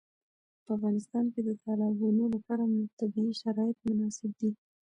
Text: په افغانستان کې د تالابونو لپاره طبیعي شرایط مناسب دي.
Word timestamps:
په 0.63 0.69
افغانستان 0.77 1.25
کې 1.33 1.41
د 1.43 1.49
تالابونو 1.65 2.23
لپاره 2.35 2.63
طبیعي 2.99 3.33
شرایط 3.41 3.77
مناسب 3.87 4.31
دي. 4.39 4.51